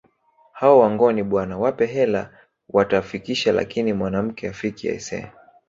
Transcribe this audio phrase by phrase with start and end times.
[0.51, 2.29] Hao Wangoni bwana wape hela
[2.69, 5.29] watafikisha lakini mwanamke hafiki aisee